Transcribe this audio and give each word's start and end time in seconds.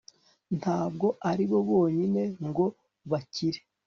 ntabwo 0.59 1.07
ari 1.29 1.43
bonyine 1.69 2.23
ngo 2.47 2.65
bakire 3.09 3.59